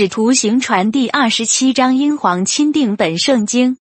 [0.00, 3.76] 使徒行传》第二十七章，英皇钦定本圣经。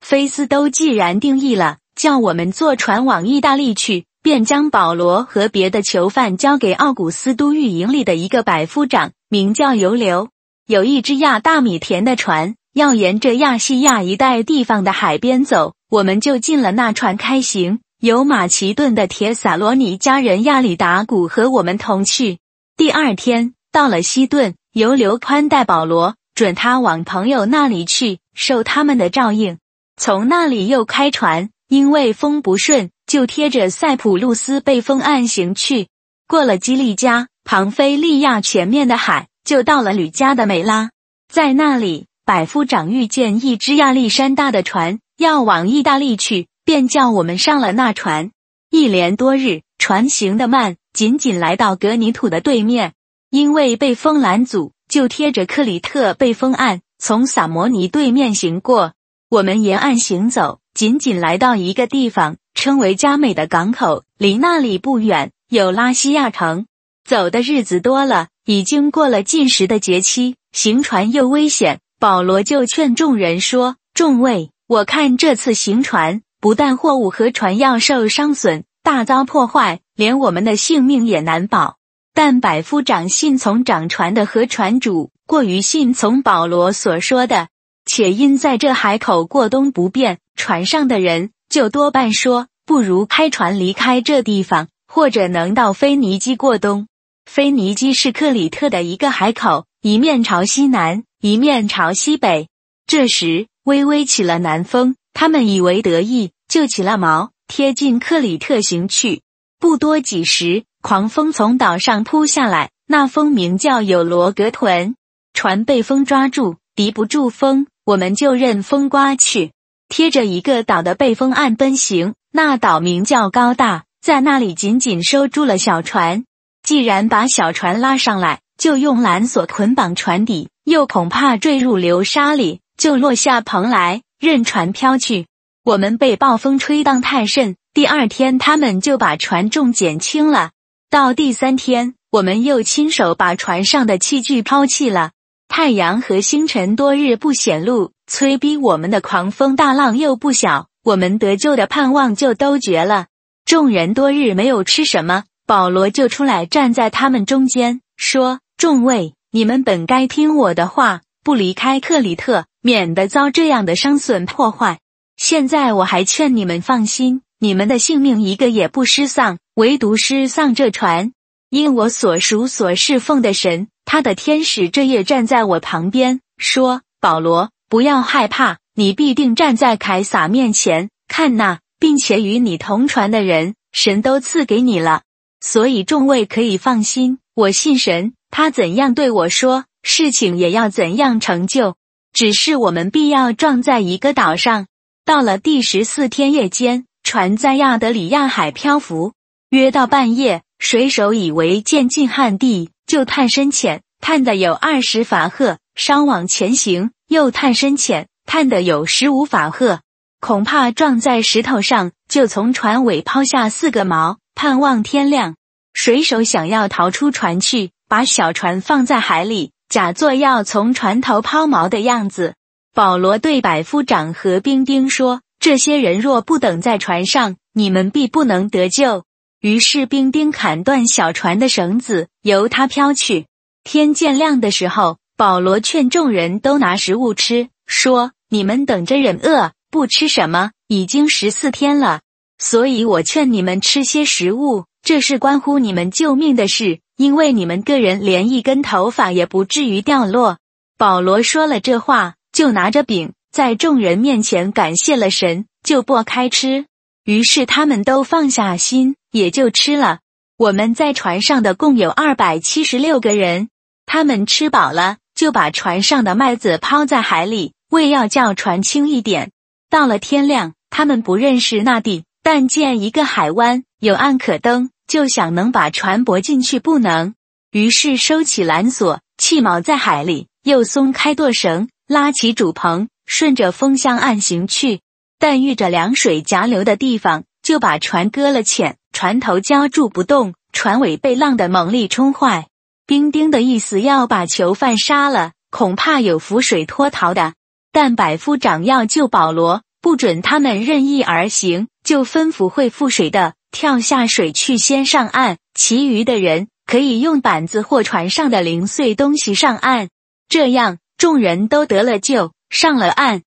[0.00, 10.30] 菲斯都既然定义了，叫我们坐船往意大利去，便将保罗和别的囚犯交给奥古斯都狱营里的一个百夫长，名叫尤留。
[10.66, 17.80] 有一只亚大米田的船，要沿着亚细亚一带地方的海边走，我们就进了那船开行。
[18.00, 22.38] 有马其顿的铁撒罗尼家人亚里达古和我们同去。
[22.78, 24.54] 第二天到了西顿。
[24.72, 29.58] 由刘宽带保罗，准他往朋友那里去，受他们的照应。
[29.96, 35.88] 从那里又开船，因为风不顺，就贴着塞浦路斯被风岸行去。
[36.28, 40.90] 过了基利加、庞菲利亚前面的海，就到了吕加的美拉。
[41.28, 48.30] 在那里，百夫长遇见一只亚历山大的船，要往意大利去，便叫我们上了那船。
[48.70, 52.92] 一连多日，船行得慢，仅仅来到格尼土的对面。
[53.30, 58.94] 因为被风拦阻，就贴着克里特被风岸，从萨摩尼对面行过。
[59.30, 64.02] 我们沿岸行走，仅仅来到一个地方，称为加美的港口。
[64.18, 66.66] 离那里不远有拉西亚城。
[67.08, 71.78] 走的日子多了，已经过了进食的节期，行船又危险。
[72.00, 81.76] 保罗就劝众人说：“众位，我看这次行船，不但货物和船要受伤损，大遭破坏，连我们的性命也难保。”
[82.12, 87.48] 但百夫长信从掌船的和船主过于信从保罗所说的，
[87.86, 96.88] 且因在这海口过冬不便，船上的人就多半说，不如开船离开这地方，或者能到腓尼基过冬。
[97.26, 102.48] 腓尼基是克里特的一个海口，一面朝西南，一面朝西北。
[102.88, 109.22] 这时微微起了南风，他们以为得意，就起了锚，贴近克里特行去。
[109.60, 110.64] 不多几时。
[110.82, 114.94] 狂风从岛上扑下来，那风名叫有罗格屯。
[115.34, 119.52] 船被风抓住，敌不住风，我们就任风刮去。
[119.88, 126.24] 贴着一个岛的背风岸奔行，那岛名叫高大，在那里紧紧收住了小船。
[126.62, 135.26] 既然把小船拉上来，就用缆索捆绑船底，又恐怕坠入流沙里，就落下蓬来，任船飘去。
[135.62, 140.52] 我们被暴风吹荡太甚，第二天他们就把船重减轻了。
[140.90, 145.12] 到第三天，我们又亲手把船上的器具抛弃了。
[145.46, 153.06] 太阳和星辰多日不显露，催逼我们的狂风大浪又不小，我们得救的盼望就都绝了。
[153.44, 164.80] 众人多日没有吃什么，保罗就出来站在他们中间，说：“众位，你们本该听我的话，不离开克里特，免得遭这样的伤损破坏。
[165.16, 171.12] 现在我还劝你们放心。”你们的性命一个也不失丧，唯独失丧这船。
[171.50, 180.88] 因我所属所侍奉的神，他的天使这夜站在我旁边，说：“保罗，不要害怕，你必定站在凯撒面前。
[181.08, 185.02] 看那，并且与你同船的人，神都赐给你了。
[185.42, 191.76] 所以众位可以放心，我信神，他怎样对我说，事情也要怎样成就。
[192.14, 194.68] 只是我们必要撞在一个岛上。
[195.04, 199.14] 到了第十四天夜间。”船在亚德里亚海漂浮，
[199.50, 209.80] 约到半夜，水手以为渐近旱地，就探深浅，探的有二十法赫，稍往前行，又探深浅，探的有十五法赫，
[210.20, 215.34] 恐怕撞在石头上，就从船尾抛下四个锚，盼望天亮。
[215.74, 222.34] 水手想要逃出船去，把小船放在海里，假作要从船头抛锚的样子。
[222.72, 225.22] 保罗对百夫长和兵丁说。
[225.40, 229.04] 这些人若不等在船上，你们必不能得救。
[229.40, 233.24] 于是兵丁砍断小船的绳子，由它飘去。
[233.64, 242.00] 天渐亮的时候，保罗劝众人都拿食物吃，说：“你们等着忍饿，不吃什么，已经十四天了。
[242.38, 250.36] 所以我劝你们吃些食物，这是关乎你们救命的事，因为你们个人连一根头发也不至于掉落。”
[250.76, 253.12] 保罗说了这话，就拿着饼。
[253.32, 256.66] 在众人面前感谢了神，就剥开吃。
[257.10, 259.98] 于是他们都放下心，也就吃了。
[260.36, 263.48] 我们在船上的共有二百七十六个人。
[263.84, 269.32] 他们吃饱了，就把船上的麦子抛在海里，为要叫船轻一点。
[269.68, 277.14] 到了天亮，他们不认识那地，但见一个海湾有岸可登，就想能把船泊进去，不能。
[277.50, 282.88] 于是收起缆索，弃锚在海里，又松开舵绳，拉起主棚。
[283.04, 284.82] 顺着风向岸行去，
[285.20, 292.48] 但遇着凉水夹流的地方，就把船搁了浅，船头浇住不动，船尾被浪的猛力冲坏。
[292.86, 297.34] 兵丁的意思要把囚犯杀了，恐怕有浮水脱逃的。
[297.70, 309.90] 但百夫长要救保罗，不准他们任意而行，就吩咐会覆水的跳下水去先上岸，其余的人可以用板子或船上的零碎东西上岸。
[310.30, 313.22] 这样，众人都得了救，上了岸。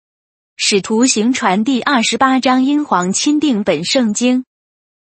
[0.63, 4.45] 使徒行传第二十八章，英皇钦定本圣经。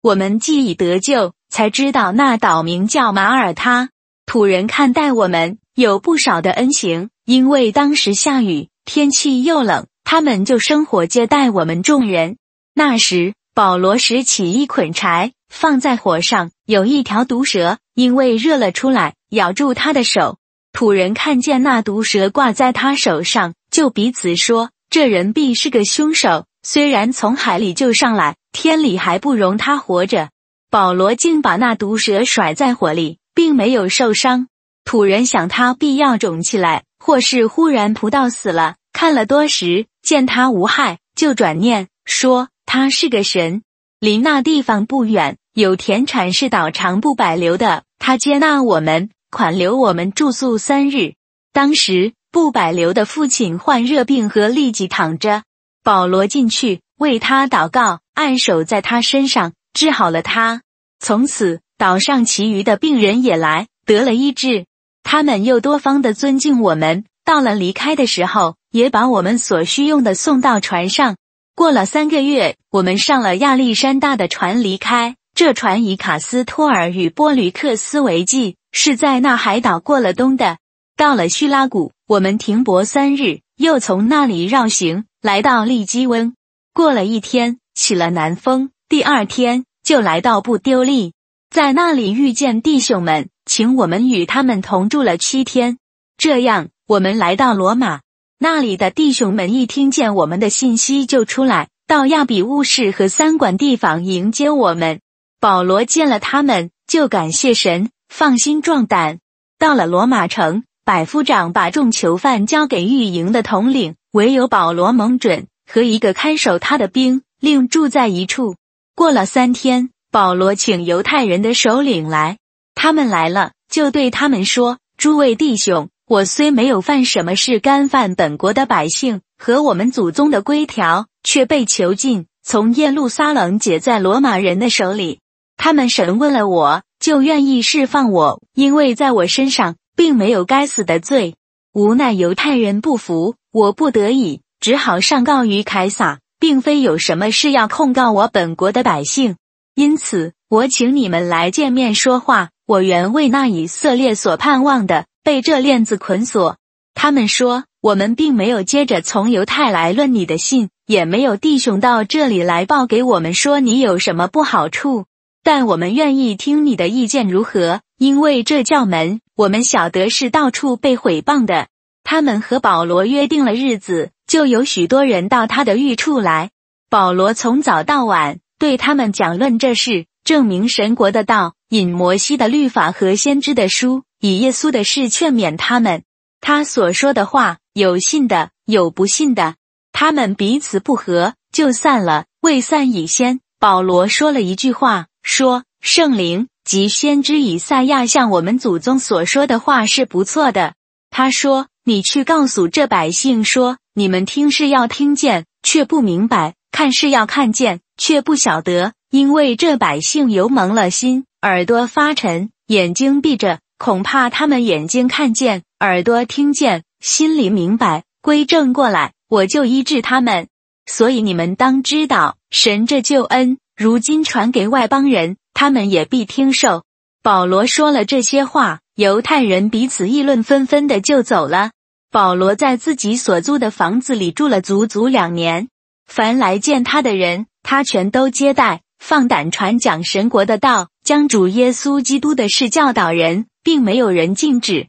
[0.01, 3.89] 我们既已得救，才知道那岛名叫马耳他。
[4.25, 12.35] 土人看待我们有不少的恩情，因为当时下雨，天气又冷，他们就生火接待我们众人。
[12.73, 20.37] 那时，保罗拾起一捆柴，放在火上，有一条毒蛇，因为热了出来，咬住他的手。
[20.73, 24.71] 土人看见那毒蛇挂在他手上，就彼此说。
[24.95, 30.29] 这人必是个凶手，虽然从海里救上来，天理还不容他活着。
[30.71, 34.47] 保罗竟把那毒蛇甩在火里，并没有受伤。
[34.85, 38.75] 土人想他必要肿起来，或是忽然扑到死了。
[38.93, 43.63] 看了多时，见他无害，就转念说他是个神。
[43.99, 51.15] 离那地方不远，有田产是岛长不百留的，他接纳我们，款留我们住宿三日。
[51.51, 52.13] 当时。
[52.35, 55.43] 不百流的父亲患热病和立即躺着，
[55.85, 60.61] 保罗进去为他祷告，按手在他身上，治好了他。
[60.99, 64.65] 从此岛上其余的病人也来得了医治，
[65.01, 67.05] 他们又多方的尊敬我们。
[67.23, 71.15] 到了离开的时候，也把我们所需用的送到船上。
[71.55, 75.15] 过了三个月，我们上了亚历山大的船离开。
[75.33, 80.57] 这船以卡斯托尔与波吕克斯为记，是在那海岛过了冬的。
[80.95, 81.91] 到了叙拉古。
[82.07, 86.35] 我们停泊三日，又从那里绕行，来到利基温。
[86.71, 88.69] 过了一天，起了南风。
[88.87, 91.13] 第二天就来到布丢利，
[91.49, 95.79] 在那里遇见弟兄们，请我们与他们同住了七天。
[96.15, 98.01] 这样，我们来到罗马，
[98.37, 104.99] 那里的弟兄们一听见我们的信息，就出来到亚比乌市和三馆地方迎接我们。
[105.39, 109.17] 保罗见了他们，就感谢神，放心壮胆。
[109.57, 110.63] 到了罗马城。
[110.85, 118.55] 百夫长把众囚犯交给狱营的统领，唯有保罗蒙准和一个看守他的兵，另住在一处。
[118.95, 122.37] 过了三天，保罗请犹太人的首领来，
[122.75, 135.17] 他们来了，就对他们说：“诸位弟兄，我虽没有犯什么事干犯本国的百姓和我们祖宗的规条，却被囚禁，从耶路撒冷解在罗马人的手里。
[135.57, 141.35] 他们审问了我，就愿意释放我，因为在我身上。”并没有该死的罪，
[141.73, 149.37] 无奈犹太人不服，我不得已只好上告于凯撒，并非有什么事要控告我本国的百姓，
[149.75, 152.49] 因此我请你们来见面说话。
[152.67, 156.57] 我原为那以色列所盼望的，被这链子捆锁。
[156.95, 165.05] 他们说我们并没有接着从犹太来论你的信，也没有弟兄到这里来报给我们说你有什么不好处，
[165.43, 169.21] 但我们愿意听你的意见如何，因为这教门。
[169.35, 171.67] 我们晓得是到处被毁谤的。
[172.03, 176.51] 他们和保罗约定了日子，就有许多人到他的寓处来。
[176.89, 186.03] 保罗从早到晚对他们讲论这事，证明神国的道，引摩西的律法和先知的书，以耶稣的事劝勉他们。
[186.39, 189.55] 他所说的话，有信的，有不信的。
[189.91, 192.25] 他们彼此不和，就散了。
[192.39, 200.73] 未散以先，保罗说了一句话，说：“圣灵。”即先知以赛亚向我们祖宗所说的话是不错的。
[201.11, 208.93] 他说：“你去告诉这百姓说，你们听是要听见，却不明白；看是要看见，却不晓得。
[209.11, 220.47] 因为这百姓油蒙了心，耳朵发沉，眼睛闭着，恐怕他们眼睛看见，耳朵听见，心里明白，归正过来，我就医治他们。
[220.87, 226.83] 所以你们当知道，神这救恩如今传给外邦人。”他们也必听受。
[227.23, 231.71] 保罗说了这些话，犹太人彼此议论纷纷的就走了。
[232.11, 235.69] 保罗在自己所租的房子里住了足足两年，
[236.05, 244.87] 凡来见他的人，他全都接待，放胆传讲神国的道，将主耶稣基督的事教导人，并没有人禁止。